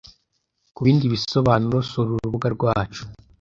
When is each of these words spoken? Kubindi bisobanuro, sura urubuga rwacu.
Kubindi 0.75 1.11
bisobanuro, 1.13 1.77
sura 1.89 2.09
urubuga 2.13 2.47
rwacu. 2.55 3.03